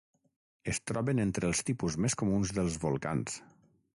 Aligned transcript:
Es 0.71 0.79
troben 0.91 1.21
entre 1.25 1.47
els 1.51 1.61
tipus 1.69 1.99
més 2.05 2.17
comuns 2.23 2.53
dels 2.61 2.79
volcans. 2.87 3.39